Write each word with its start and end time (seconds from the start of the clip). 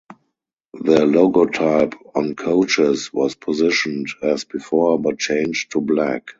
The 0.79 1.01
logotype 1.01 1.93
on 2.15 2.33
coaches 2.33 3.13
was 3.13 3.35
positioned 3.35 4.07
as 4.23 4.45
before 4.45 4.97
but 4.99 5.19
changed 5.19 5.73
to 5.73 5.81
black. 5.81 6.27